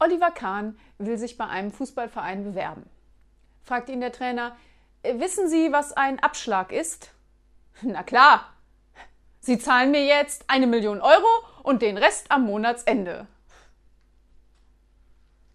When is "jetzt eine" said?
10.04-10.66